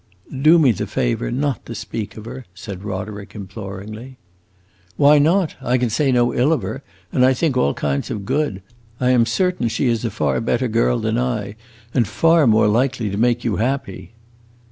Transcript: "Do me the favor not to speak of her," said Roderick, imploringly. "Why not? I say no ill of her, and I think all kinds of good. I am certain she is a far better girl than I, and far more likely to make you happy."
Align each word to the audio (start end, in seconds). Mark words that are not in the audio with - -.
"Do 0.41 0.57
me 0.57 0.71
the 0.71 0.87
favor 0.87 1.29
not 1.29 1.63
to 1.67 1.75
speak 1.75 2.17
of 2.17 2.25
her," 2.25 2.47
said 2.55 2.83
Roderick, 2.83 3.35
imploringly. 3.35 4.17
"Why 4.97 5.19
not? 5.19 5.55
I 5.61 5.77
say 5.89 6.11
no 6.11 6.33
ill 6.33 6.51
of 6.51 6.63
her, 6.63 6.81
and 7.11 7.23
I 7.23 7.33
think 7.35 7.55
all 7.55 7.75
kinds 7.75 8.09
of 8.09 8.25
good. 8.25 8.63
I 8.99 9.11
am 9.11 9.27
certain 9.27 9.67
she 9.67 9.87
is 9.89 10.03
a 10.03 10.09
far 10.09 10.41
better 10.41 10.67
girl 10.67 10.97
than 10.97 11.19
I, 11.19 11.55
and 11.93 12.07
far 12.07 12.47
more 12.47 12.67
likely 12.67 13.11
to 13.11 13.17
make 13.17 13.43
you 13.43 13.57
happy." 13.57 14.13